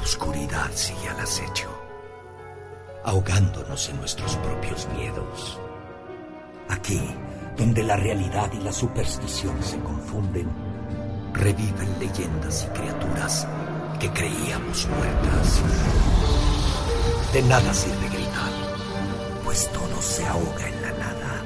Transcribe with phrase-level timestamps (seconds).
[0.00, 1.68] Oscuridad sigue al acecho,
[3.04, 5.58] ahogándonos en nuestros propios miedos.
[6.68, 7.00] Aquí,
[7.56, 10.48] donde la realidad y la superstición se confunden,
[11.32, 13.46] reviven leyendas y criaturas
[13.98, 15.60] que creíamos muertas.
[17.32, 18.50] De nada sirve gritar,
[19.44, 21.44] pues todo se ahoga en la nada.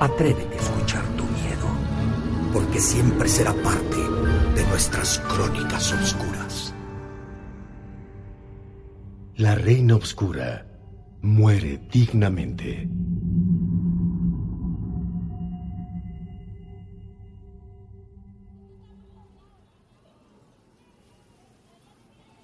[0.00, 1.68] Atrévete a escuchar tu miedo,
[2.52, 3.96] porque siempre será parte
[4.54, 6.39] de nuestras crónicas oscuras.
[9.40, 10.66] La reina oscura
[11.22, 12.86] muere dignamente.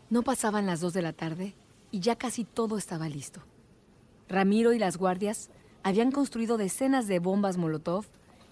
[0.08, 1.55] No pasaban las dos de la tarde
[1.91, 3.42] y ya casi todo estaba listo.
[4.27, 5.50] Ramiro y las guardias
[5.83, 8.06] habían construido decenas de bombas Molotov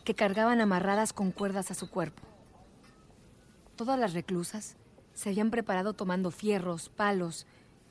[0.05, 2.23] que cargaban amarradas con cuerdas a su cuerpo.
[3.75, 4.77] Todas las reclusas
[5.15, 7.47] se habían preparado tomando fierros, palos,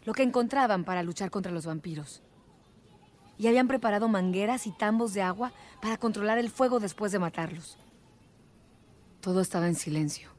[0.05, 2.21] lo que encontraban para luchar contra los vampiros.
[3.37, 7.77] Y habían preparado mangueras y tambos de agua para controlar el fuego después de matarlos.
[9.21, 10.29] Todo estaba en silencio,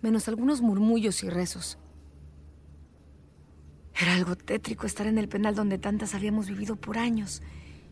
[0.00, 1.78] menos algunos murmullos y rezos.
[4.00, 7.42] Era algo tétrico estar en el penal donde tantas habíamos vivido por años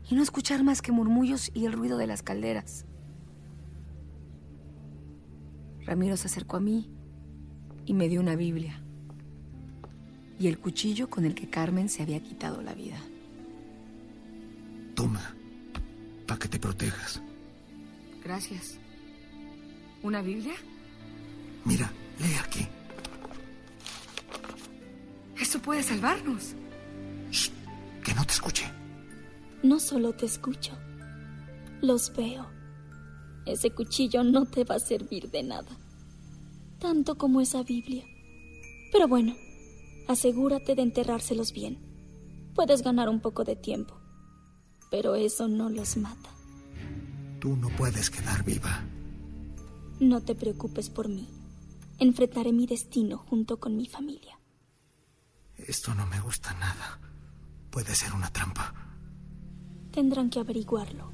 [0.08, 2.86] y no escuchar más que murmullos y el ruido de las calderas.
[5.84, 6.90] Ramiro se acercó a mí
[7.84, 8.82] y me dio una Biblia
[10.38, 12.98] y el cuchillo con el que Carmen se había quitado la vida.
[14.94, 15.34] Toma,
[16.26, 17.20] para que te protejas.
[18.22, 18.78] Gracias.
[20.02, 20.54] ¿Una Biblia?
[21.64, 22.66] Mira, lee aquí.
[25.40, 26.54] Eso puede salvarnos.
[27.30, 27.50] Shh,
[28.04, 28.70] que no te escuche.
[29.62, 30.72] No solo te escucho,
[31.80, 32.46] los veo.
[33.44, 35.70] Ese cuchillo no te va a servir de nada,
[36.78, 38.04] tanto como esa Biblia.
[38.92, 39.34] Pero bueno,
[40.08, 41.78] asegúrate de enterrárselos bien.
[42.54, 44.00] Puedes ganar un poco de tiempo,
[44.90, 46.30] pero eso no los mata.
[47.38, 48.82] Tú no puedes quedar viva.
[50.00, 51.28] No te preocupes por mí.
[51.98, 54.38] Enfrentaré mi destino junto con mi familia.
[55.56, 56.98] Esto no me gusta nada.
[57.70, 58.74] Puede ser una trampa.
[59.92, 61.12] Tendrán que averiguarlo.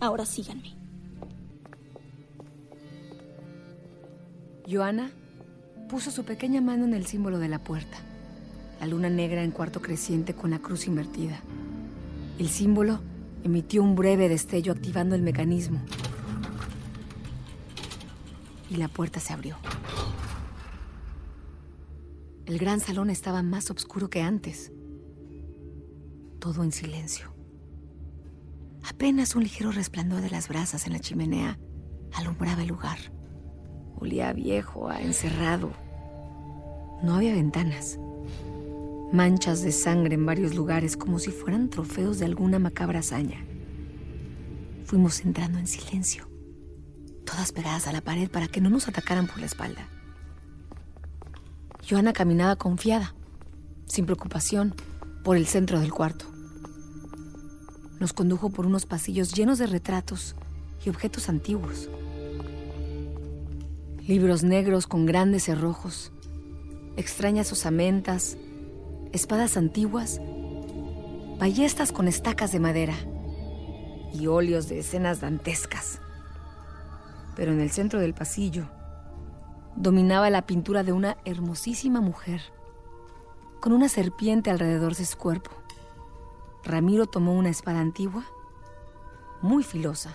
[0.00, 0.76] Ahora síganme.
[4.68, 5.10] Joana
[5.88, 7.98] puso su pequeña mano en el símbolo de la puerta.
[8.80, 11.40] La luna negra en cuarto creciente con la cruz invertida.
[12.38, 13.00] El símbolo
[13.42, 15.80] emitió un breve destello activando el mecanismo.
[18.70, 19.56] Y la puerta se abrió.
[22.46, 24.72] El gran salón estaba más oscuro que antes.
[26.38, 27.34] Todo en silencio.
[28.88, 31.58] Apenas un ligero resplandor de las brasas en la chimenea
[32.14, 32.98] alumbraba el lugar.
[33.96, 35.72] Olía viejo, a encerrado.
[37.02, 37.98] No había ventanas.
[39.12, 43.42] Manchas de sangre en varios lugares como si fueran trofeos de alguna macabra hazaña.
[44.84, 46.28] Fuimos entrando en silencio,
[47.24, 49.88] todas pegadas a la pared para que no nos atacaran por la espalda.
[51.88, 53.14] Joana caminaba confiada,
[53.86, 54.74] sin preocupación,
[55.24, 56.26] por el centro del cuarto.
[58.00, 60.36] Nos condujo por unos pasillos llenos de retratos
[60.84, 61.88] y objetos antiguos.
[64.06, 66.12] Libros negros con grandes cerrojos,
[66.98, 68.36] extrañas osamentas,
[69.12, 70.20] espadas antiguas,
[71.38, 72.94] ballestas con estacas de madera
[74.12, 76.00] y óleos de escenas dantescas.
[77.36, 78.68] Pero en el centro del pasillo
[79.76, 82.40] dominaba la pintura de una hermosísima mujer,
[83.60, 85.50] con una serpiente alrededor de su cuerpo.
[86.64, 88.24] Ramiro tomó una espada antigua,
[89.40, 90.14] muy filosa.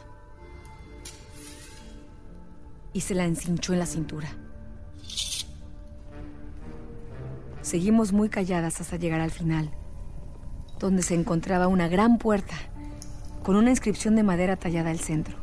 [2.93, 4.29] y se la encinchó en la cintura.
[7.63, 9.71] Seguimos muy calladas hasta llegar al final,
[10.79, 12.55] donde se encontraba una gran puerta
[13.41, 15.37] con una inscripción de madera tallada al centro.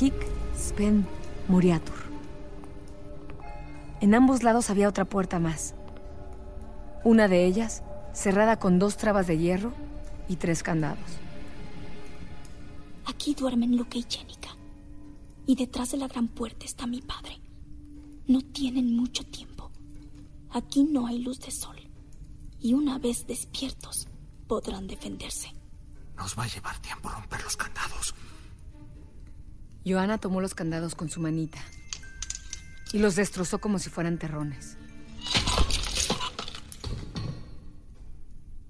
[0.00, 0.14] Hic
[0.56, 1.06] Spen
[1.48, 1.96] Muriatur.
[4.00, 5.74] En ambos lados había otra puerta más.
[7.02, 7.82] Una de ellas
[8.12, 9.72] cerrada con dos trabas de hierro
[10.28, 10.98] y tres candados.
[13.06, 14.50] Aquí duermen Luke y Jenica.
[15.46, 17.40] Y detrás de la gran puerta está mi padre.
[18.28, 19.49] No tienen mucho tiempo.
[20.52, 21.76] Aquí no hay luz de sol.
[22.58, 24.08] Y una vez despiertos,
[24.48, 25.52] podrán defenderse.
[26.16, 28.14] Nos va a llevar tiempo romper los candados.
[29.86, 31.58] Joana tomó los candados con su manita
[32.92, 34.76] y los destrozó como si fueran terrones.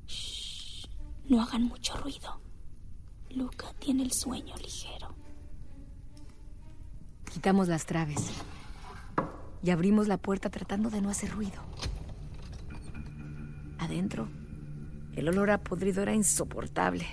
[0.07, 0.87] Shh,
[1.29, 2.41] no hagan mucho ruido.
[3.31, 5.15] Luca tiene el sueño ligero.
[7.33, 8.31] Quitamos las traves
[9.63, 11.61] y abrimos la puerta tratando de no hacer ruido.
[13.79, 14.29] Adentro,
[15.15, 17.07] el olor a podrido era insoportable.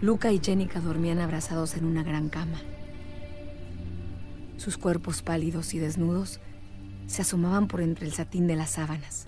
[0.00, 2.60] Luca y Jenica dormían abrazados en una gran cama.
[4.56, 6.40] Sus cuerpos pálidos y desnudos
[7.06, 9.26] se asomaban por entre el satín de las sábanas.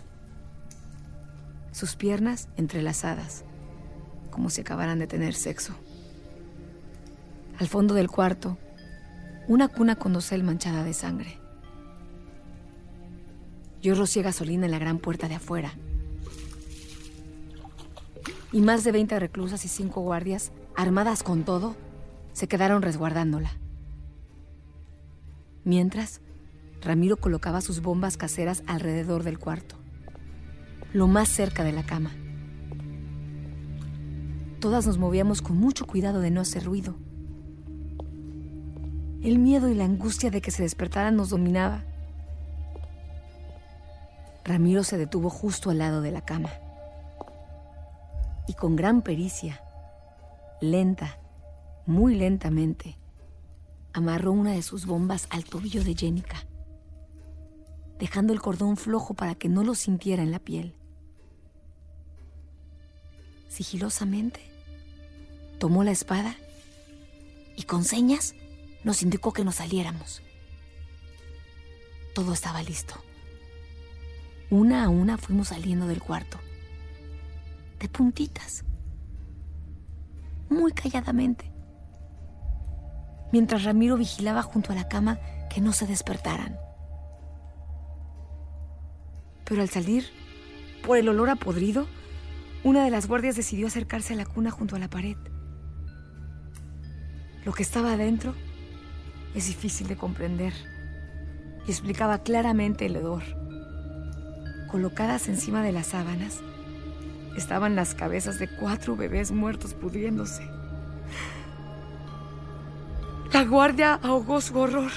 [1.73, 3.44] Sus piernas entrelazadas,
[4.31, 5.75] como si acabaran de tener sexo.
[7.59, 8.59] Al fondo del cuarto,
[9.46, 11.38] una cuna con dosel manchada de sangre.
[13.82, 15.75] Yo rocié gasolina en la gran puerta de afuera.
[18.52, 21.76] Y más de 20 reclusas y cinco guardias armadas con todo,
[22.32, 23.50] se quedaron resguardándola.
[25.64, 26.20] Mientras,
[26.81, 29.76] Ramiro colocaba sus bombas caseras alrededor del cuarto,
[30.93, 32.12] lo más cerca de la cama.
[34.61, 36.96] Todas nos movíamos con mucho cuidado de no hacer ruido.
[39.25, 41.82] El miedo y la angustia de que se despertaran nos dominaba.
[44.44, 46.50] Ramiro se detuvo justo al lado de la cama.
[48.47, 49.62] Y con gran pericia
[50.61, 51.19] lenta,
[51.87, 52.99] muy lentamente,
[53.94, 56.44] amarró una de sus bombas al tobillo de Jenica,
[57.99, 60.75] dejando el cordón flojo para que no lo sintiera en la piel.
[63.49, 64.41] Sigilosamente,
[65.59, 66.37] tomó la espada
[67.56, 68.35] y con señas
[68.85, 70.23] nos indicó que nos saliéramos.
[72.15, 72.95] Todo estaba listo.
[74.51, 76.39] Una a una fuimos saliendo del cuarto,
[77.81, 78.65] de puntitas
[80.51, 81.51] muy calladamente,
[83.33, 85.19] mientras Ramiro vigilaba junto a la cama
[85.51, 86.57] que no se despertaran.
[89.45, 90.05] Pero al salir,
[90.87, 91.87] por el olor a podrido,
[92.63, 95.17] una de las guardias decidió acercarse a la cuna junto a la pared.
[97.45, 98.35] Lo que estaba adentro
[99.35, 100.53] es difícil de comprender
[101.67, 103.23] y explicaba claramente el hedor.
[104.71, 106.41] Colocadas encima de las sábanas,
[107.37, 110.49] estaban las cabezas de cuatro bebés muertos pudriéndose.
[113.33, 114.93] La guardia ahogó su horror,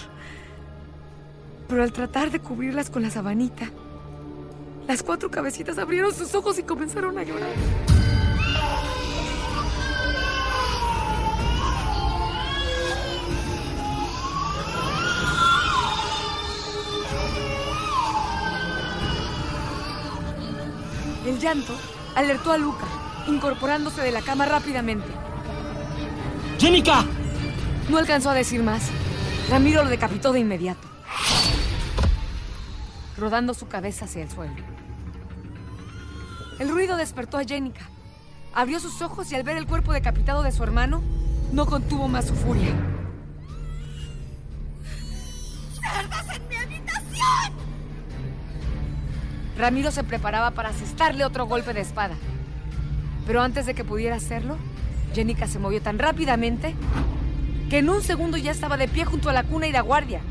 [1.68, 3.72] pero al tratar de cubrirlas con la sabanita,
[4.88, 7.97] las cuatro cabecitas abrieron sus ojos y comenzaron a llorar.
[21.38, 21.76] El llanto
[22.16, 22.88] alertó a Luca,
[23.28, 25.06] incorporándose de la cama rápidamente.
[26.58, 27.06] ¡Jenica!
[27.90, 28.90] No alcanzó a decir más.
[29.48, 30.88] Ramiro lo decapitó de inmediato,
[33.20, 34.56] rodando su cabeza hacia el suelo.
[36.58, 37.88] El ruido despertó a Jenica.
[38.56, 41.04] Abrió sus ojos y al ver el cuerpo decapitado de su hermano,
[41.52, 42.74] no contuvo más su furia.
[49.58, 52.16] Ramiro se preparaba para asestarle otro golpe de espada.
[53.26, 54.58] Pero antes de que pudiera hacerlo,
[55.14, 56.76] Jenica se movió tan rápidamente
[57.70, 60.22] que en un segundo ya estaba de pie junto a la cuna y la guardia.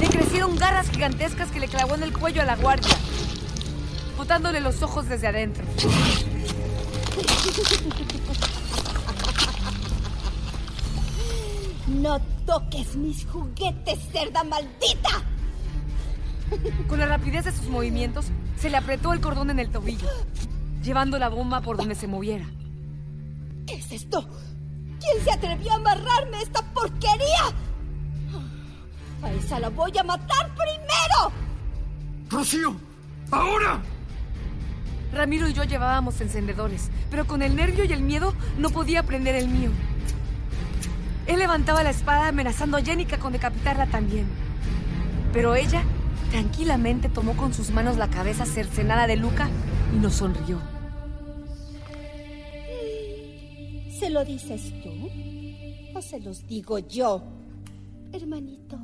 [0.00, 2.94] Le crecieron garras gigantescas que le clavó en el cuello a la guardia,
[4.16, 5.64] botándole los ojos desde adentro.
[11.88, 15.29] No toques mis juguetes, cerda maldita.
[16.88, 18.26] Con la rapidez de sus movimientos,
[18.58, 20.08] se le apretó el cordón en el tobillo,
[20.82, 22.46] llevando la bomba por donde se moviera.
[23.66, 24.28] ¿Qué es esto?
[25.00, 27.54] ¿Quién se atrevió a amarrarme esta porquería?
[29.22, 31.32] A esa la voy a matar primero.
[32.28, 32.74] ¡Rocío!
[33.30, 33.80] ¡Ahora!
[35.12, 39.34] Ramiro y yo llevábamos encendedores, pero con el nervio y el miedo no podía prender
[39.34, 39.70] el mío.
[41.26, 44.26] Él levantaba la espada amenazando a Jenica con decapitarla también.
[45.32, 45.82] Pero ella
[46.30, 49.48] tranquilamente tomó con sus manos la cabeza cercenada de Luca
[49.94, 50.58] y nos sonrió.
[53.98, 55.10] ¿Se lo dices tú?
[55.94, 57.22] ¿O se los digo yo,
[58.12, 58.78] hermanito?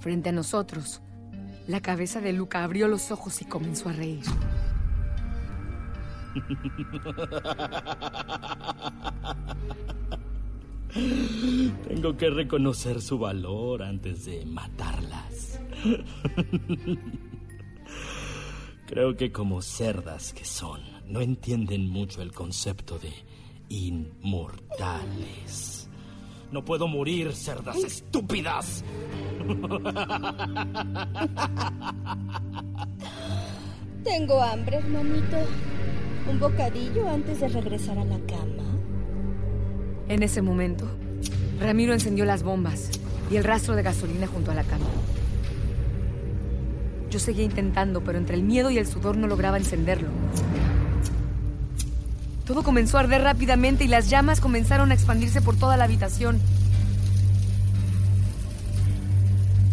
[0.00, 1.02] Frente a nosotros,
[1.66, 4.24] la cabeza de Luca abrió los ojos y comenzó a reír.
[11.88, 15.58] Tengo que reconocer su valor antes de matarlas.
[18.86, 23.12] Creo que como cerdas que son, no entienden mucho el concepto de
[23.68, 25.88] inmortales.
[26.50, 28.84] No puedo morir, cerdas estúpidas.
[34.04, 35.38] Tengo hambre, hermanito.
[36.30, 38.62] ¿Un bocadillo antes de regresar a la cama?
[40.08, 40.86] En ese momento,
[41.58, 42.90] Ramiro encendió las bombas
[43.30, 44.84] y el rastro de gasolina junto a la cama.
[47.12, 50.08] Yo seguía intentando, pero entre el miedo y el sudor no lograba encenderlo.
[52.46, 56.40] Todo comenzó a arder rápidamente y las llamas comenzaron a expandirse por toda la habitación.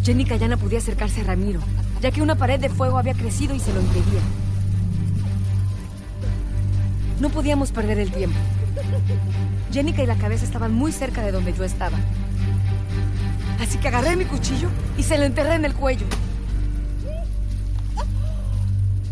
[0.03, 1.61] Jenica ya no podía acercarse a Ramiro,
[2.01, 4.19] ya que una pared de fuego había crecido y se lo impedía.
[7.21, 8.37] No podíamos perder el tiempo.
[9.71, 11.97] Jenica y la cabeza estaban muy cerca de donde yo estaba.
[13.61, 16.05] Así que agarré mi cuchillo y se lo enterré en el cuello.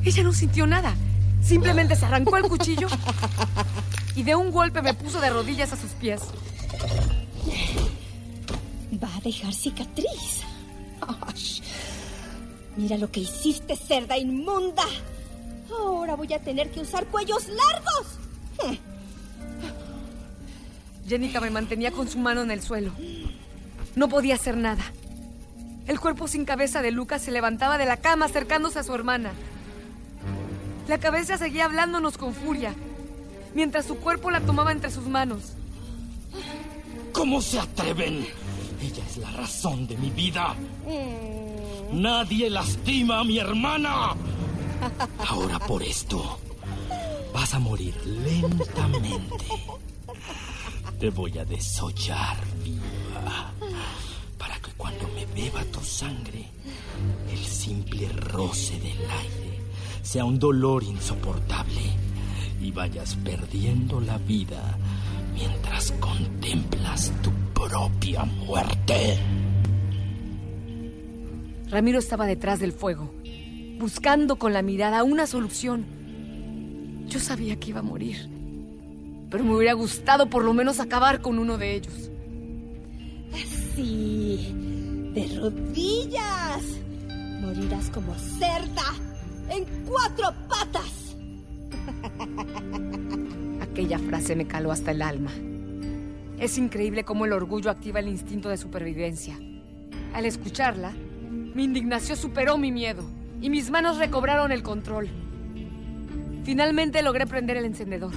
[0.08, 0.96] Ella no sintió nada.
[1.44, 2.88] Simplemente se arrancó el cuchillo
[4.16, 6.22] y de un golpe me puso de rodillas a sus pies.
[9.04, 10.44] Va a dejar cicatriz.
[11.02, 11.62] Ay,
[12.78, 14.86] mira lo que hiciste, cerda inmunda.
[15.78, 18.78] Ahora voy a tener que usar cuellos largos.
[21.06, 22.94] Jenica me mantenía con su mano en el suelo.
[23.98, 24.86] No podía hacer nada.
[25.86, 29.34] El cuerpo sin cabeza de Lucas se levantaba de la cama acercándose a su hermana.
[30.88, 32.74] La cabeza seguía hablándonos con furia,
[33.54, 35.54] mientras su cuerpo la tomaba entre sus manos.
[37.12, 38.26] ¿Cómo se atreven?
[38.82, 40.56] Ella es la razón de mi vida.
[41.92, 44.16] Nadie lastima a mi hermana.
[45.28, 46.40] Ahora por esto
[47.34, 49.46] vas a morir lentamente.
[51.00, 53.52] Te voy a desollar viva
[54.38, 56.46] para que cuando me beba tu sangre,
[57.30, 59.47] el simple roce del aire
[60.08, 61.82] sea un dolor insoportable
[62.62, 64.78] y vayas perdiendo la vida
[65.34, 69.20] mientras contemplas tu propia muerte.
[71.70, 73.14] Ramiro estaba detrás del fuego,
[73.80, 75.86] buscando con la mirada una solución.
[77.10, 78.30] Yo sabía que iba a morir,
[79.30, 82.12] pero me hubiera gustado por lo menos acabar con uno de ellos.
[83.76, 84.56] Sí,
[85.14, 86.64] de rodillas.
[87.42, 88.84] Morirás como cerda,
[89.50, 91.16] en cuatro patas.
[93.62, 95.32] Aquella frase me caló hasta el alma.
[96.40, 99.40] Es increíble cómo el orgullo activa el instinto de supervivencia.
[100.14, 100.92] Al escucharla,
[101.30, 103.04] mi indignación superó mi miedo
[103.42, 105.10] y mis manos recobraron el control.
[106.44, 108.14] Finalmente logré prender el encendedor.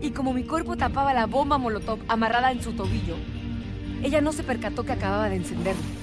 [0.00, 3.16] Y como mi cuerpo tapaba la bomba molotov amarrada en su tobillo,
[4.02, 5.97] ella no se percató que acababa de encenderla.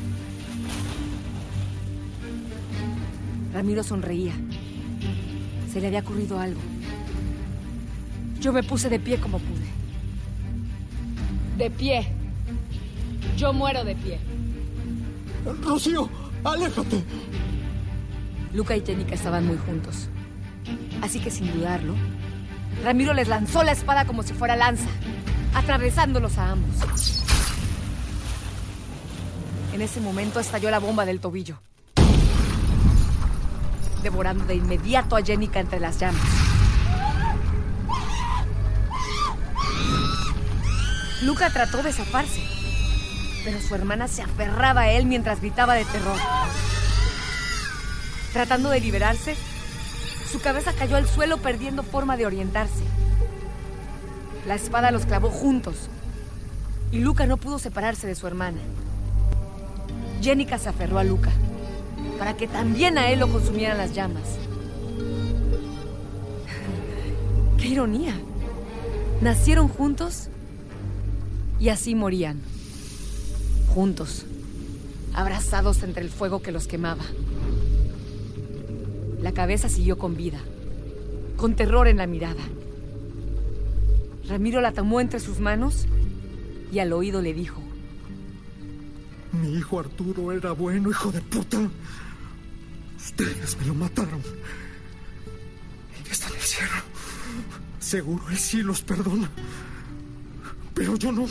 [3.55, 4.33] Ramiro sonreía.
[5.71, 6.59] Se le había ocurrido algo.
[8.41, 9.65] Yo me puse de pie como pude.
[11.57, 12.05] De pie.
[13.37, 14.19] Yo muero de pie.
[15.63, 16.09] Rocío,
[16.43, 17.01] aléjate.
[18.53, 20.09] Luca y Jenica estaban muy juntos.
[21.01, 21.93] Así que sin dudarlo,
[22.83, 24.89] Ramiro les lanzó la espada como si fuera lanza,
[25.53, 27.23] atravesándolos a ambos.
[29.73, 31.57] En ese momento estalló la bomba del tobillo,
[34.05, 36.21] devorando de inmediato a Jenica entre las llamas.
[41.23, 42.43] Luca trató de zafarse,
[43.43, 46.19] pero su hermana se aferraba a él mientras gritaba de terror.
[48.31, 49.35] Tratando de liberarse,
[50.31, 52.83] su cabeza cayó al suelo perdiendo forma de orientarse.
[54.45, 55.89] La espada los clavó juntos
[56.91, 58.59] y Luca no pudo separarse de su hermana.
[60.21, 61.31] Jenica se aferró a Luca
[62.17, 64.23] para que también a él lo consumieran las llamas.
[67.57, 68.15] ¡Qué ironía!
[69.21, 70.29] Nacieron juntos
[71.59, 72.39] y así morían.
[73.73, 74.25] Juntos,
[75.13, 77.03] abrazados entre el fuego que los quemaba.
[79.21, 80.39] La cabeza siguió con vida,
[81.37, 82.43] con terror en la mirada.
[84.27, 85.85] Ramiro la tomó entre sus manos
[86.71, 87.61] y al oído le dijo,
[89.31, 91.69] Mi hijo Arturo era bueno, hijo de puta.
[93.05, 94.21] Ustedes me lo mataron.
[96.01, 96.71] Ella está en el cielo.
[97.79, 99.29] Seguro él sí los perdona.
[100.73, 101.27] Pero yo no.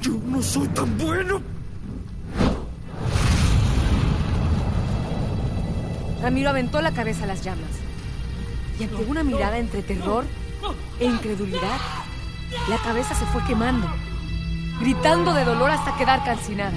[0.00, 1.42] Yo no soy tan bueno.
[6.22, 7.70] Ramiro aventó la cabeza a las llamas.
[8.78, 10.24] Y ante una mirada entre terror
[11.00, 11.80] e incredulidad,
[12.68, 13.88] la cabeza se fue quemando,
[14.80, 16.76] gritando de dolor hasta quedar calcinada.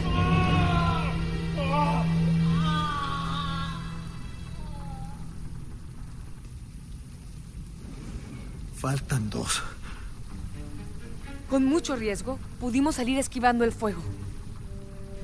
[8.82, 9.62] Faltan dos.
[11.52, 14.02] Con mucho riesgo, pudimos salir esquivando el fuego.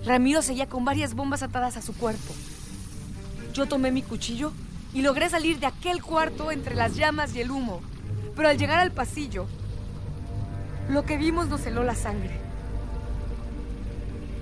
[0.06, 2.36] Ramiro seguía con varias bombas atadas a su cuerpo.
[3.54, 4.54] Yo tomé mi cuchillo
[4.94, 7.82] y logré salir de aquel cuarto entre las llamas y el humo.
[8.36, 9.48] Pero al llegar al pasillo,
[10.88, 12.40] lo que vimos nos heló la sangre.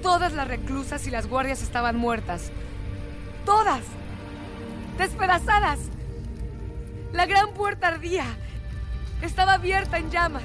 [0.01, 2.51] Todas las reclusas y las guardias estaban muertas.
[3.45, 3.83] Todas.
[4.97, 5.79] Despedazadas.
[7.13, 8.25] La gran puerta ardía.
[9.21, 10.43] Estaba abierta en llamas.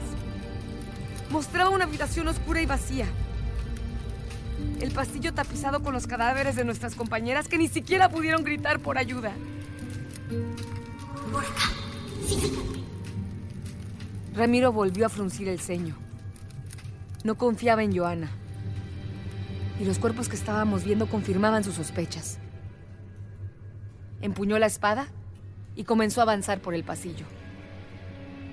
[1.30, 3.06] Mostraba una habitación oscura y vacía.
[4.80, 8.98] El pasillo tapizado con los cadáveres de nuestras compañeras que ni siquiera pudieron gritar por
[8.98, 9.32] ayuda.
[11.32, 11.70] Por acá.
[14.34, 15.96] Ramiro volvió a fruncir el ceño.
[17.24, 18.30] No confiaba en Joana.
[19.78, 22.38] Y los cuerpos que estábamos viendo confirmaban sus sospechas.
[24.20, 25.08] Empuñó la espada
[25.74, 27.24] y comenzó a avanzar por el pasillo,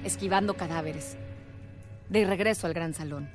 [0.07, 1.17] esquivando cadáveres,
[2.09, 3.29] de regreso al gran salón.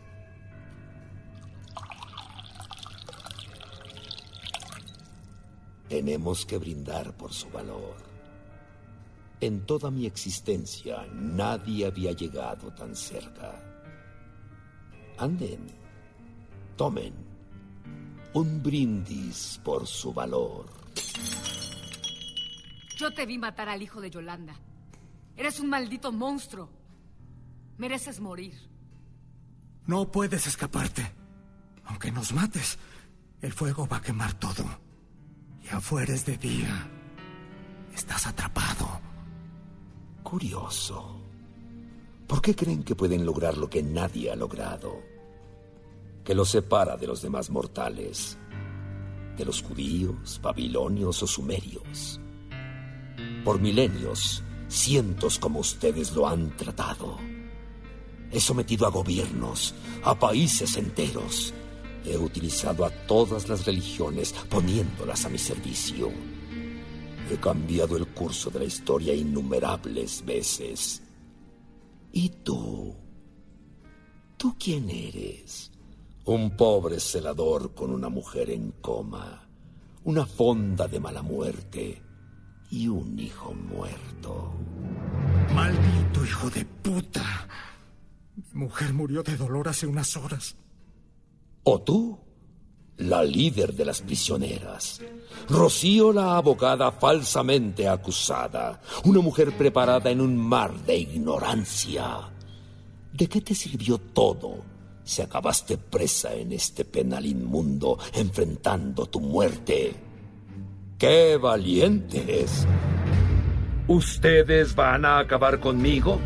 [5.88, 7.97] Tenemos que brindar por su valor.
[9.41, 13.61] En toda mi existencia nadie había llegado tan cerca.
[15.19, 15.67] Anden,
[16.76, 17.12] tomen
[18.35, 20.67] un brindis por su valor.
[22.97, 24.54] Yo te vi matar al hijo de Yolanda.
[25.36, 26.68] Eres un maldito monstruo.
[27.78, 28.54] Mereces morir.
[29.86, 31.12] No puedes escaparte.
[31.84, 32.78] Aunque nos mates,
[33.40, 34.64] el fuego va a quemar todo.
[35.62, 36.88] Y afuera es de día.
[37.95, 39.00] Estás atrapado.
[40.23, 41.21] Curioso.
[42.26, 45.02] ¿Por qué creen que pueden lograr lo que nadie ha logrado?
[46.25, 48.38] Que los separa de los demás mortales.
[49.36, 52.21] De los judíos, babilonios o sumerios.
[53.45, 57.19] Por milenios, cientos como ustedes lo han tratado.
[58.30, 61.52] He sometido a gobiernos, a países enteros.
[62.04, 66.11] He utilizado a todas las religiones poniéndolas a mi servicio.
[67.30, 71.02] He cambiado el curso de la historia innumerables veces.
[72.11, 72.97] ¿Y tú?
[74.39, 75.71] ¿Tú quién eres?
[76.25, 79.47] Un pobre celador con una mujer en coma,
[80.04, 82.02] una fonda de mala muerte
[82.73, 84.50] y un hijo muerto.
[85.54, 87.47] Maldito hijo de puta.
[88.35, 90.56] Mi mujer murió de dolor hace unas horas.
[91.65, 92.19] ¿O tú?
[92.97, 95.02] La líder de las prisioneras.
[95.50, 98.80] Rocío la abogada falsamente acusada.
[99.04, 102.32] Una mujer preparada en un mar de ignorancia.
[103.13, 104.65] ¿De qué te sirvió todo
[105.04, 110.12] si acabaste presa en este penal inmundo enfrentando tu muerte?
[111.02, 112.65] ¡Qué valientes!
[113.88, 116.21] ¿Ustedes van a acabar conmigo?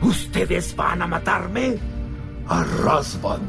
[0.00, 1.76] ¿Ustedes van a matarme?
[2.48, 3.42] Arrasvan.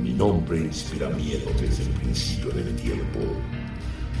[0.00, 3.18] Mi nombre inspira miedo desde el principio del tiempo.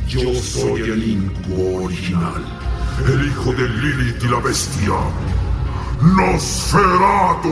[0.08, 2.44] Yo soy el incubo original,
[3.06, 4.98] el hijo de Lilith y la bestia.
[6.16, 7.50] ¡Nosferatu!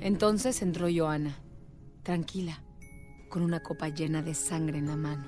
[0.00, 1.45] Entonces entró Joana,
[2.06, 2.62] tranquila,
[3.28, 5.26] con una copa llena de sangre en la mano.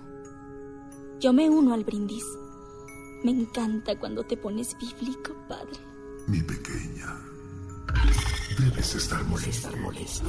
[1.19, 2.25] Yo me uno al brindis.
[3.25, 5.77] Me encanta cuando te pones bíblico, padre.
[6.29, 7.19] Mi pequeña,
[8.61, 9.51] debes estar molesta.
[9.71, 10.25] Estar molesta.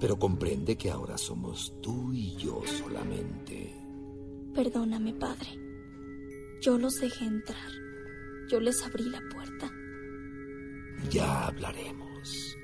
[0.00, 3.72] Pero comprende que ahora somos tú y yo solamente.
[4.52, 5.56] Perdóname, padre.
[6.60, 7.70] Yo los dejé entrar.
[8.50, 9.70] Yo les abrí la puerta.
[11.10, 12.56] Ya hablaremos.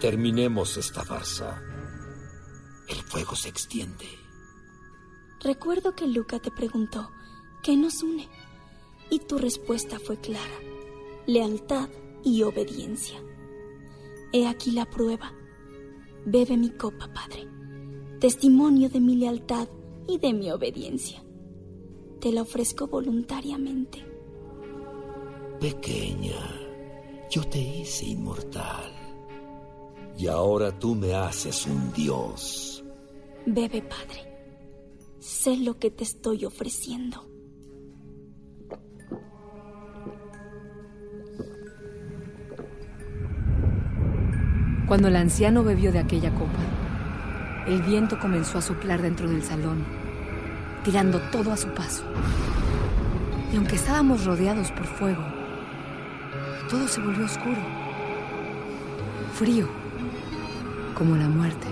[0.00, 1.62] Terminemos esta farsa.
[2.88, 4.06] El fuego se extiende.
[5.42, 7.10] Recuerdo que Luca te preguntó,
[7.62, 8.28] ¿qué nos une?
[9.10, 10.58] Y tu respuesta fue clara,
[11.26, 11.88] lealtad
[12.22, 13.22] y obediencia.
[14.32, 15.32] He aquí la prueba.
[16.24, 17.48] Bebe mi copa, Padre,
[18.20, 19.68] testimonio de mi lealtad
[20.06, 21.24] y de mi obediencia.
[22.20, 24.04] Te la ofrezco voluntariamente.
[25.58, 26.38] Pequeña,
[27.30, 28.99] yo te hice inmortal.
[30.20, 32.84] Y ahora tú me haces un dios.
[33.46, 34.30] Bebe, padre.
[35.18, 37.26] Sé lo que te estoy ofreciendo.
[44.86, 49.86] Cuando el anciano bebió de aquella copa, el viento comenzó a soplar dentro del salón,
[50.84, 52.04] tirando todo a su paso.
[53.50, 55.24] Y aunque estábamos rodeados por fuego,
[56.68, 57.62] todo se volvió oscuro,
[59.32, 59.79] frío,
[61.00, 61.66] como la muerte.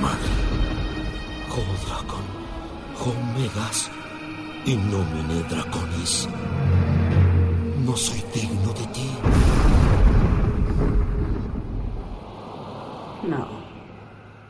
[0.00, 0.30] Madre,
[1.50, 2.24] oh dragón,
[3.04, 3.90] oh megas,
[4.66, 6.28] y nomine draconis.
[7.84, 9.10] No soy digno de ti.
[13.28, 13.48] No,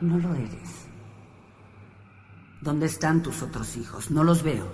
[0.02, 0.88] no lo eres.
[2.60, 4.10] ¿Dónde están tus otros hijos?
[4.10, 4.70] No los veo.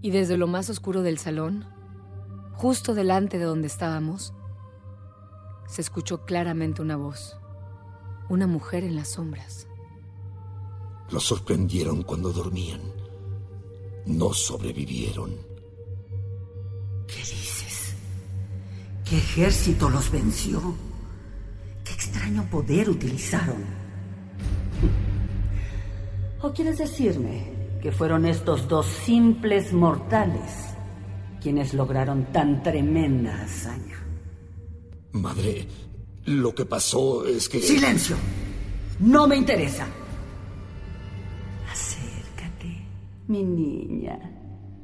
[0.00, 1.66] Y desde lo más oscuro del salón,
[2.54, 4.32] justo delante de donde estábamos,
[5.72, 7.34] se escuchó claramente una voz.
[8.28, 9.66] Una mujer en las sombras.
[11.10, 12.82] Los sorprendieron cuando dormían.
[14.04, 15.30] No sobrevivieron.
[17.06, 17.94] ¿Qué dices?
[19.02, 20.60] ¿Qué ejército los venció?
[21.82, 23.64] ¿Qué extraño poder utilizaron?
[26.42, 30.52] ¿O quieres decirme que fueron estos dos simples mortales
[31.40, 34.01] quienes lograron tan tremenda hazaña?
[35.12, 35.68] Madre,
[36.24, 37.60] lo que pasó es que...
[37.60, 38.16] ¡Silencio!
[39.00, 39.86] No me interesa.
[41.70, 42.86] Acércate,
[43.28, 44.18] mi niña,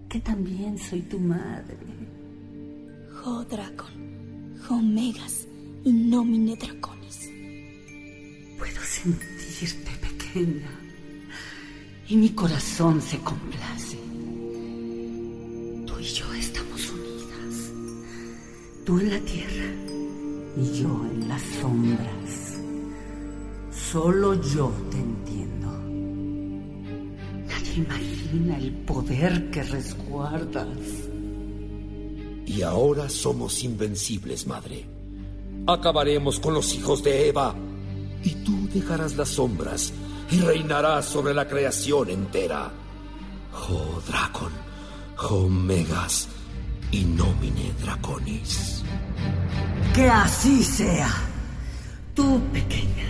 [0.09, 1.77] que también soy tu madre.
[3.23, 5.47] Jo Dracon, Jo Megas
[5.85, 7.31] y Nomine Draconis.
[8.59, 10.71] Puedo sentirte pequeña
[12.09, 13.99] y mi corazón se complace.
[15.87, 17.73] Tú y yo estamos unidas.
[18.85, 19.98] Tú en la tierra
[20.59, 22.59] y yo en las sombras.
[23.71, 25.69] Solo yo te entiendo.
[27.47, 30.67] Nadie imagina el poder que resguardas.
[32.47, 34.87] Y ahora somos invencibles, madre.
[35.67, 37.55] Acabaremos con los hijos de Eva.
[38.25, 39.93] Y tú dejarás las sombras
[40.31, 42.73] y reinarás sobre la creación entera.
[43.55, 44.53] Oh, Dracon,
[45.31, 46.29] oh, Megas
[46.91, 48.83] y Nomine Draconis.
[49.95, 51.09] Que así sea.
[52.15, 53.07] Tú, pequeña,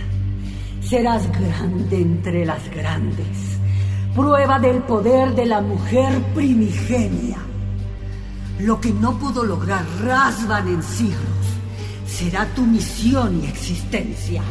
[0.81, 3.57] serás grande entre las grandes.
[4.15, 7.37] Prueba del poder de la mujer primigenia.
[8.59, 11.39] Lo que no pudo lograr Rasvan en siglos
[12.05, 14.41] será tu misión y existencia.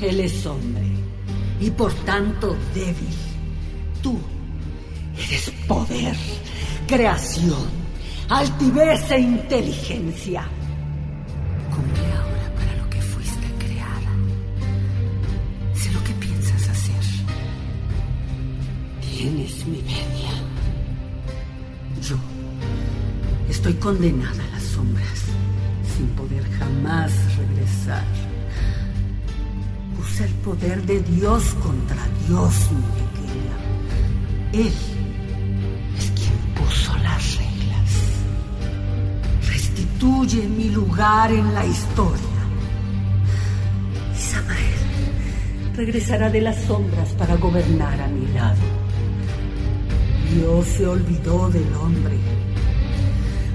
[0.00, 0.90] Él es hombre
[1.60, 3.14] y por tanto débil.
[4.02, 4.18] Tú
[5.16, 6.16] eres poder,
[6.88, 7.81] creación,
[8.32, 10.42] altivez e inteligencia.
[11.70, 14.12] Cumple ahora para lo que fuiste creada.
[15.74, 17.04] Sé lo que piensas hacer.
[19.02, 20.32] Tienes mi media.
[22.00, 22.16] Yo
[23.50, 25.20] estoy condenada a las sombras,
[25.94, 28.04] sin poder jamás regresar.
[30.00, 33.56] Usa el poder de Dios contra Dios, mi pequeña.
[34.52, 34.91] Él
[40.02, 42.42] Mi lugar en la historia.
[44.12, 48.58] Y Samael regresará de las sombras para gobernar a mi lado.
[50.34, 52.16] Dios se olvidó del hombre.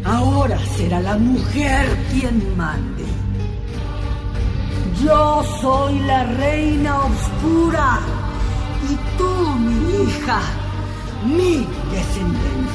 [0.06, 3.04] Ahora será la mujer quien mande.
[5.04, 8.00] Yo soy la reina oscura
[8.90, 10.40] y tú, mi hija,
[11.26, 12.67] mi descendencia.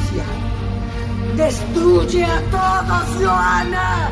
[1.36, 4.10] Destruye a todos, Joana.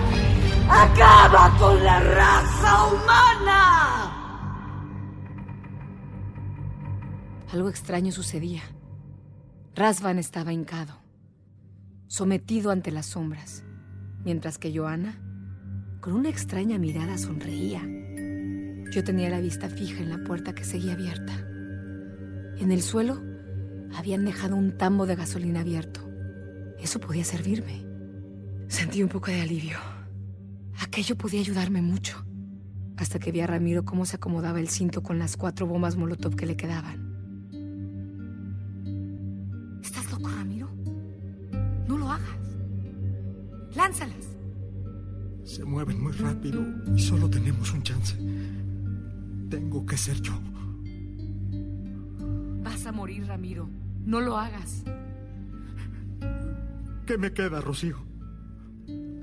[0.68, 4.10] Acaba con la raza humana.
[7.52, 8.62] Algo extraño sucedía.
[9.74, 10.94] Rasvan estaba hincado,
[12.06, 13.64] sometido ante las sombras,
[14.24, 15.20] mientras que Joana,
[16.00, 17.82] con una extraña mirada, sonreía.
[18.90, 21.32] Yo tenía la vista fija en la puerta que seguía abierta.
[22.58, 23.20] En el suelo
[23.94, 26.09] habían dejado un tambo de gasolina abierto.
[26.82, 27.84] Eso podía servirme.
[28.68, 29.78] Sentí un poco de alivio.
[30.80, 32.24] Aquello podía ayudarme mucho.
[32.96, 36.36] Hasta que vi a Ramiro cómo se acomodaba el cinto con las cuatro bombas Molotov
[36.36, 37.10] que le quedaban.
[39.82, 40.68] ¿Estás loco, Ramiro?
[41.86, 42.38] No lo hagas.
[43.74, 44.36] Lánzalas.
[45.44, 46.64] Se mueven muy rápido
[46.94, 48.16] y solo tenemos un chance.
[49.48, 50.32] Tengo que ser yo.
[52.62, 53.68] Vas a morir, Ramiro.
[54.04, 54.84] No lo hagas.
[57.10, 57.96] ¿Qué me queda, Rocío?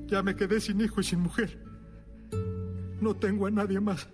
[0.08, 1.58] Ya me quedé sin hijo y sin mujer.
[3.00, 4.10] No tengo a nadie más.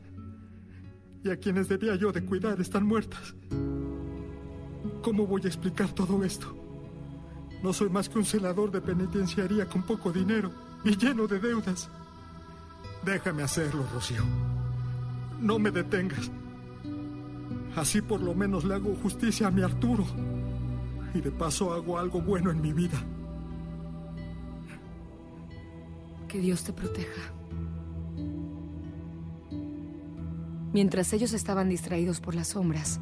[1.23, 3.33] Y a quienes debía yo de cuidar están muertas.
[5.01, 6.55] ¿Cómo voy a explicar todo esto?
[7.63, 10.51] No soy más que un celador de penitenciaría con poco dinero
[10.83, 11.89] y lleno de deudas.
[13.03, 14.21] Déjame hacerlo, Rocío.
[15.41, 16.29] No me detengas.
[17.75, 20.05] Así por lo menos le hago justicia a mi Arturo.
[21.15, 23.03] Y de paso hago algo bueno en mi vida.
[26.33, 27.31] Que Dios te proteja.
[30.73, 32.99] Mientras ellos estaban distraídos por las sombras,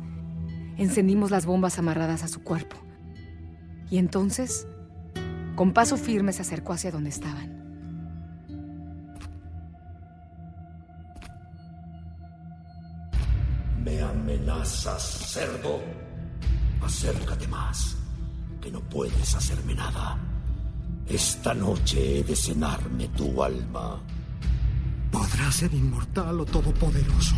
[0.76, 2.76] encendimos las bombas amarradas a su cuerpo.
[3.90, 4.68] Y entonces,
[5.56, 7.88] con paso firme se acercó hacia donde estaban.
[13.82, 15.80] ¿Me amenazas, cerdo?
[16.82, 17.96] Acércate más,
[18.60, 20.20] que no puedes hacerme nada.
[21.08, 24.00] Esta noche he de cenarme tu alma.
[25.12, 27.36] Podrás ser inmortal o todopoderoso,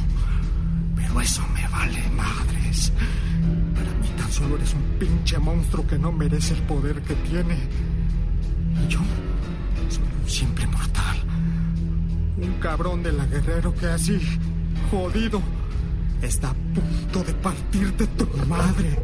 [0.96, 2.92] pero eso me vale madres.
[3.74, 7.58] Para mí tan solo eres un pinche monstruo que no merece el poder que tiene.
[8.84, 9.00] Y yo
[9.90, 11.18] soy un simple mortal.
[12.38, 14.20] Un cabrón de la guerrero que así,
[14.92, 15.42] jodido,
[16.22, 19.00] está a punto de partirte tu madre.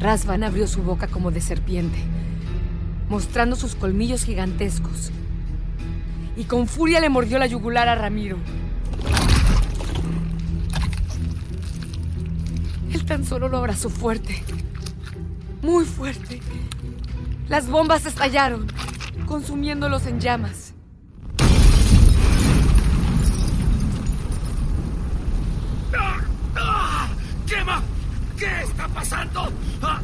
[0.00, 1.98] Rasvan abrió su boca como de serpiente,
[3.10, 5.12] mostrando sus colmillos gigantescos.
[6.36, 8.38] Y con furia le mordió la yugular a Ramiro.
[12.90, 14.42] Él tan solo lo abrazó fuerte,
[15.60, 16.40] muy fuerte.
[17.48, 18.68] Las bombas estallaron,
[19.26, 20.72] consumiéndolos en llamas.
[27.46, 27.82] ¡Quema!
[28.38, 29.52] ¿Qué está pasando?
[29.82, 30.00] ¡Ah!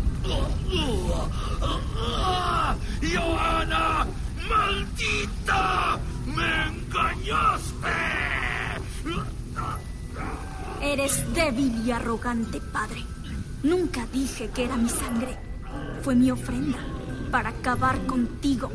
[3.01, 4.07] ¡Johanna!
[4.49, 5.99] ¡Maldita!
[6.27, 7.89] ¡Me engañaste!
[10.99, 13.05] Eres débil y arrogante, padre.
[13.63, 15.37] Nunca dije que era mi sangre.
[16.01, 16.79] Fue mi ofrenda
[17.31, 18.71] para acabar contigo.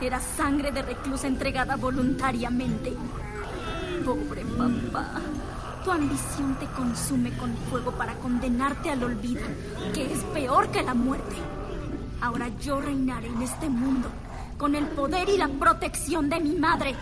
[0.00, 2.92] Era sangre de reclusa entregada voluntariamente.
[4.04, 5.20] Pobre papá.
[5.84, 9.42] Tu ambición te consume con fuego para condenarte al olvido,
[9.94, 11.36] que es peor que la muerte.
[12.20, 14.08] Ahora yo reinaré en este mundo
[14.58, 16.96] con el poder y la protección de mi madre.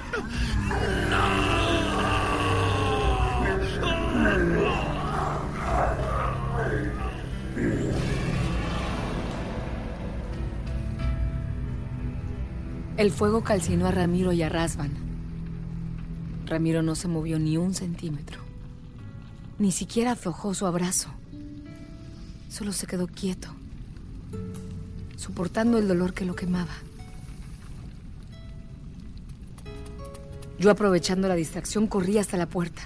[13.01, 14.91] El fuego calcinó a Ramiro y a Rasvan.
[16.45, 18.43] Ramiro no se movió ni un centímetro.
[19.59, 21.09] Ni siquiera aflojó su abrazo.
[22.51, 23.49] Solo se quedó quieto,
[25.17, 26.75] soportando el dolor que lo quemaba.
[30.59, 32.83] Yo, aprovechando la distracción, corrí hasta la puerta,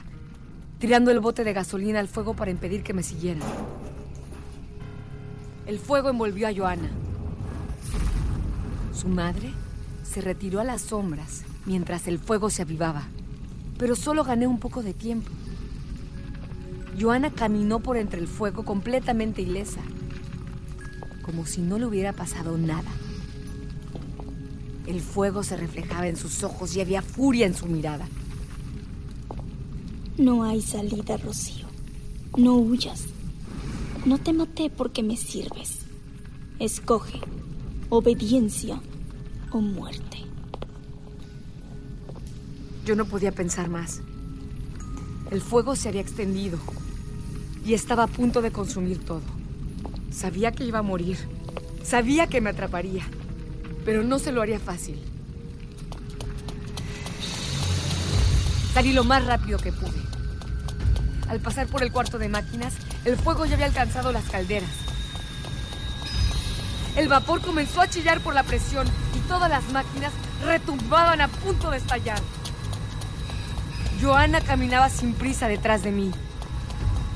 [0.85, 3.43] tirando el bote de gasolina al fuego para impedir que me siguieran.
[5.65, 6.91] El fuego envolvió a Joana.
[8.93, 9.51] Su madre
[10.03, 13.05] se retiró a las sombras mientras el fuego se avivaba,
[13.79, 15.31] pero solo gané un poco de tiempo.
[17.01, 19.81] Joana caminó por entre el fuego completamente ilesa,
[21.23, 22.91] como si no le hubiera pasado nada.
[24.87, 28.07] El fuego se reflejaba en sus ojos y había furia en su mirada.
[30.17, 31.67] No hay salida, Rocío.
[32.37, 33.07] No huyas.
[34.07, 35.81] No te maté porque me sirves.
[36.61, 37.21] Escoge
[37.89, 38.81] obediencia
[39.51, 40.19] o muerte.
[42.87, 44.03] Yo no podía pensar más.
[45.33, 46.59] El fuego se había extendido
[47.67, 49.23] y estaba a punto de consumir todo.
[50.13, 51.19] Sabía que iba a morir.
[51.83, 53.05] Sabía que me atraparía.
[53.85, 55.01] Pero no se lo haría fácil.
[58.75, 60.03] Salí lo más rápido que pude.
[61.29, 64.69] Al pasar por el cuarto de máquinas, el fuego ya había alcanzado las calderas.
[66.97, 70.13] El vapor comenzó a chillar por la presión y todas las máquinas
[70.45, 72.19] retumbaban a punto de estallar.
[74.03, 76.11] Joana caminaba sin prisa detrás de mí,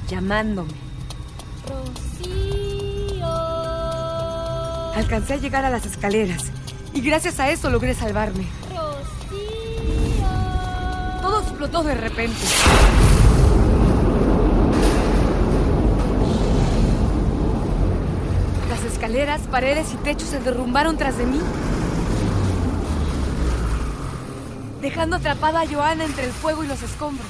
[0.09, 0.75] llamándome.
[1.67, 3.27] Rocío.
[4.95, 6.53] Alcancé a llegar a las escaleras
[6.95, 8.47] y gracias a eso logré salvarme.
[11.59, 12.39] Explotó de repente.
[18.69, 21.41] Las escaleras, paredes y techos se derrumbaron tras de mí.
[24.81, 27.27] Dejando atrapada a Joana entre el fuego y los escombros.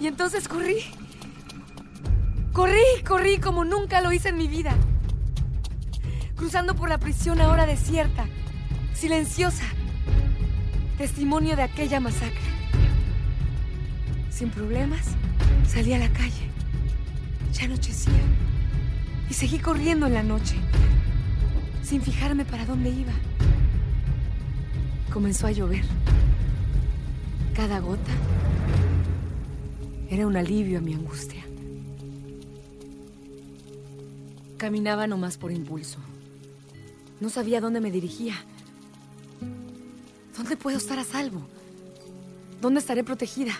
[0.00, 0.84] Y entonces corrí
[2.52, 4.74] Corrí, corrí como nunca lo hice en mi vida.
[6.34, 8.26] Cruzando por la prisión ahora desierta,
[8.92, 9.62] silenciosa.
[10.98, 12.38] Testimonio de aquella masacre.
[14.30, 15.08] Sin problemas,
[15.66, 16.50] salí a la calle.
[17.52, 18.12] Ya anochecía.
[19.28, 20.56] Y seguí corriendo en la noche,
[21.82, 23.12] sin fijarme para dónde iba.
[25.12, 25.84] Comenzó a llover.
[27.54, 28.12] Cada gota
[30.10, 31.42] era un alivio a mi angustia.
[34.58, 35.98] Caminaba nomás por impulso.
[37.20, 38.34] No sabía dónde me dirigía.
[40.36, 41.42] ¿Dónde puedo estar a salvo?
[42.60, 43.52] ¿Dónde estaré protegida?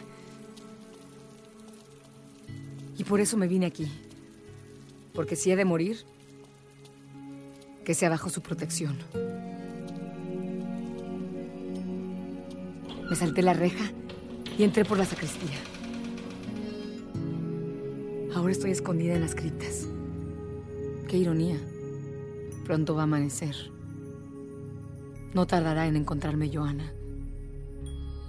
[2.96, 3.90] Y por eso me vine aquí.
[5.12, 6.04] Porque si he de morir,
[7.84, 8.96] que sea bajo su protección.
[13.10, 13.90] Me salté la reja
[14.56, 15.58] y entré por la sacristía.
[18.34, 19.86] Ahora estoy escondida en las criptas.
[21.08, 21.58] Qué ironía.
[22.64, 23.54] Pronto va a amanecer.
[25.34, 26.92] No tardará en encontrarme Joana.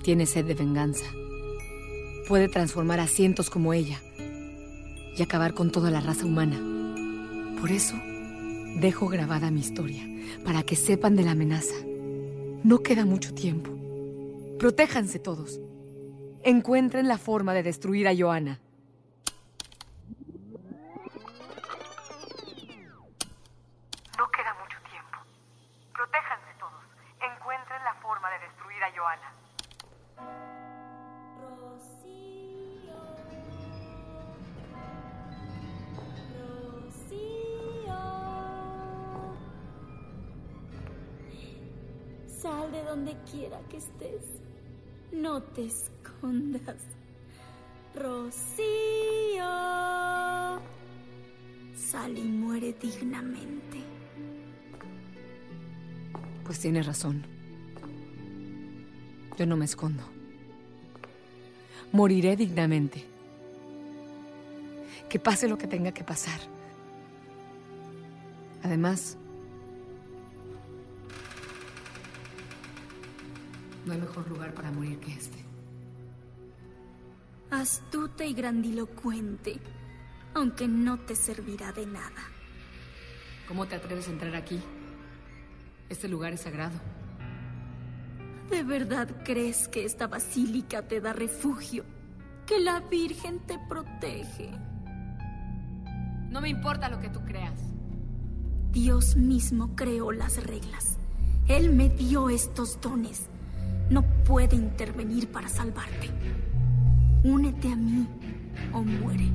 [0.03, 1.05] Tiene sed de venganza.
[2.27, 4.01] Puede transformar a cientos como ella
[5.17, 6.59] y acabar con toda la raza humana.
[7.59, 7.95] Por eso,
[8.79, 10.03] dejo grabada mi historia,
[10.45, 11.75] para que sepan de la amenaza.
[12.63, 13.71] No queda mucho tiempo.
[14.57, 15.59] Protéjanse todos.
[16.43, 18.61] Encuentren la forma de destruir a Joana.
[56.93, 57.23] Razón.
[59.35, 60.03] Yo no me escondo.
[61.91, 63.03] Moriré dignamente.
[65.09, 66.39] Que pase lo que tenga que pasar.
[68.61, 69.17] Además,
[73.85, 75.43] no hay mejor lugar para morir que este.
[77.49, 79.59] Astuta y grandilocuente,
[80.35, 82.23] aunque no te servirá de nada.
[83.47, 84.61] ¿Cómo te atreves a entrar aquí?
[85.89, 86.79] Este lugar es sagrado.
[88.49, 91.85] ¿De verdad crees que esta basílica te da refugio?
[92.45, 94.51] ¿Que la Virgen te protege?
[96.29, 97.59] No me importa lo que tú creas.
[98.71, 100.97] Dios mismo creó las reglas.
[101.47, 103.29] Él me dio estos dones.
[103.89, 106.09] No puede intervenir para salvarte.
[107.23, 108.07] Únete a mí
[108.73, 109.29] o muere.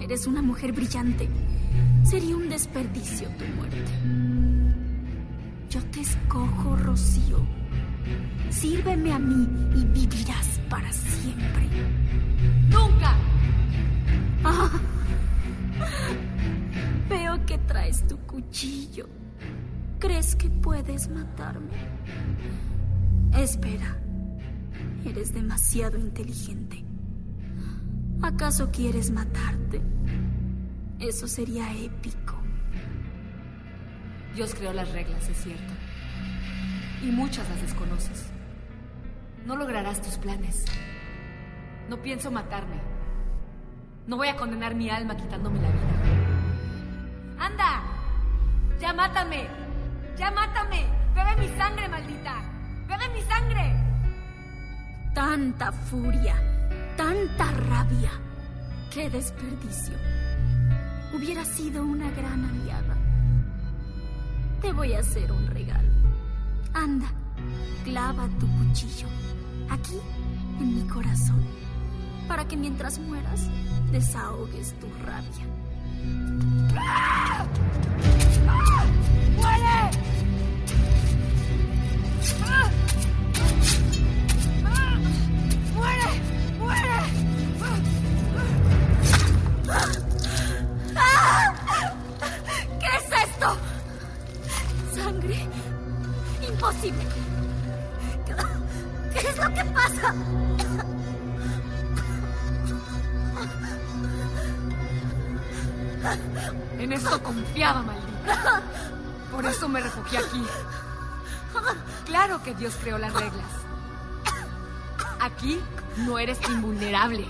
[0.00, 1.28] Eres una mujer brillante.
[2.02, 4.33] Sería un desperdicio tu muerte.
[5.74, 7.44] Yo te escojo, Rocío.
[8.48, 11.68] Sírveme a mí y vivirás para siempre.
[12.70, 13.16] ¡Nunca!
[14.44, 14.70] Ah,
[17.08, 19.08] veo que traes tu cuchillo.
[19.98, 21.72] ¿Crees que puedes matarme?
[23.36, 23.98] Espera.
[25.04, 26.84] Eres demasiado inteligente.
[28.22, 29.80] ¿Acaso quieres matarte?
[31.00, 32.33] Eso sería épico.
[34.34, 35.72] Dios creó las reglas, es cierto.
[37.02, 38.26] Y muchas las desconoces.
[39.46, 40.64] No lograrás tus planes.
[41.88, 42.80] No pienso matarme.
[44.06, 45.84] No voy a condenar mi alma quitándome la vida.
[47.38, 47.82] ¡Anda!
[48.80, 49.46] ¡Ya mátame!
[50.16, 50.84] ¡Ya mátame!
[51.14, 52.42] ¡Bebe mi sangre, maldita!
[52.88, 53.84] ¡Bebe mi sangre!
[55.14, 56.34] Tanta furia,
[56.96, 58.10] tanta rabia.
[58.92, 59.94] ¡Qué desperdicio!
[61.14, 62.93] Hubiera sido una gran aliada.
[64.60, 65.90] Te voy a hacer un regalo.
[66.72, 67.06] Anda,
[67.84, 69.06] clava tu cuchillo
[69.70, 69.98] aquí
[70.60, 71.44] en mi corazón
[72.26, 73.48] para que mientras mueras
[73.92, 75.46] desahogues tu rabia.
[76.76, 77.46] ¡Ah!
[79.36, 79.90] ¡Muere!
[82.42, 82.70] ¡Ah!
[84.64, 84.98] ¡Ah!
[85.74, 86.10] ¡Muere!
[86.58, 86.98] ¡Muere!
[92.80, 93.48] ¿Qué es esto?
[96.46, 97.04] Imposible.
[99.12, 100.14] ¿Qué es lo que pasa?
[106.78, 108.62] En esto confiaba, maldita.
[109.30, 110.44] Por eso me refugié aquí.
[112.04, 113.46] Claro que Dios creó las reglas.
[115.20, 115.60] Aquí
[115.98, 117.26] no eres invulnerable.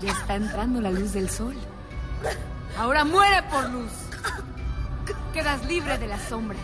[0.00, 1.56] Ya está entrando la luz del sol.
[2.78, 3.92] Ahora muere por luz.
[5.34, 6.60] Quedas libre de las sombras.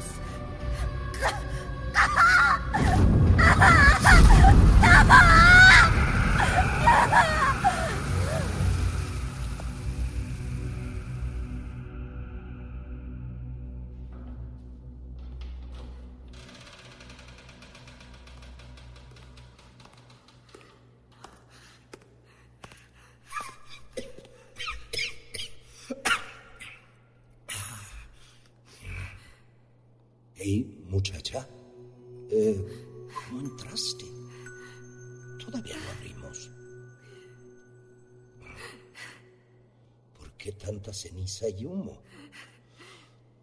[41.60, 42.02] Y humo?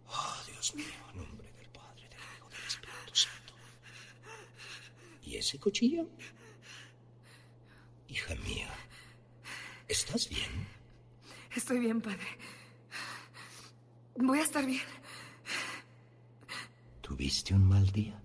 [0.08, 3.54] Oh, Dios mío, en nombre del Padre, del Hijo, del Espíritu Santo.
[5.22, 6.08] ¿Y ese cuchillo?
[8.08, 8.68] Hija mía,
[9.86, 10.66] ¿estás bien?
[11.54, 12.26] Estoy bien, padre.
[14.16, 14.82] Voy a estar bien.
[17.02, 18.20] ¿Tuviste un mal día?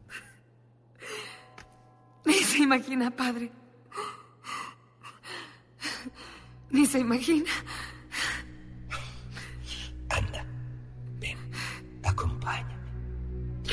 [2.26, 3.52] Ni se imagina, padre.
[6.70, 7.52] Ni se imagina.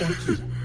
[0.00, 0.59] Tranquila, acompáñame.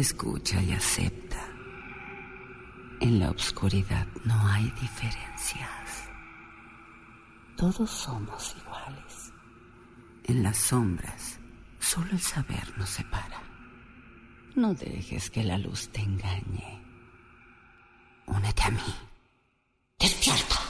[0.00, 1.46] Escucha y acepta.
[3.02, 6.08] En la oscuridad no hay diferencias.
[7.54, 9.34] Todos somos iguales.
[10.24, 11.38] En las sombras,
[11.80, 13.42] solo el saber nos separa.
[14.56, 16.82] No dejes que la luz te engañe.
[18.24, 18.94] Únete a mí.
[19.98, 20.60] Despierta.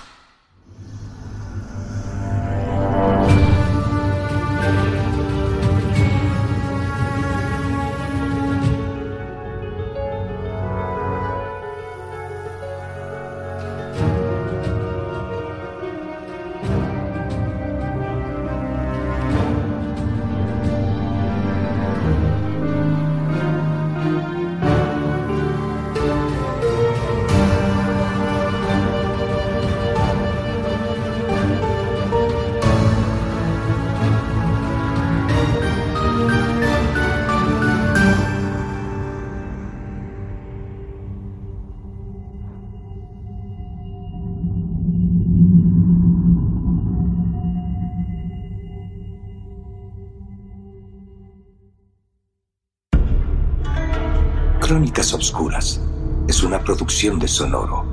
[54.70, 55.80] Crónicas Obscuras
[56.28, 57.84] es una producción de Sonoro,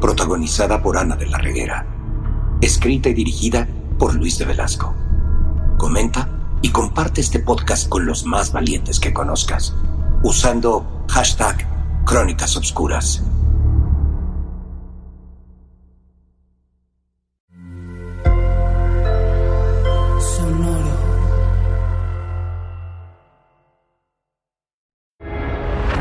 [0.00, 1.88] protagonizada por Ana de la Reguera,
[2.60, 3.66] escrita y dirigida
[3.98, 4.94] por Luis de Velasco.
[5.76, 6.28] Comenta
[6.62, 9.74] y comparte este podcast con los más valientes que conozcas,
[10.22, 13.24] usando hashtag Crónicas Obscuras.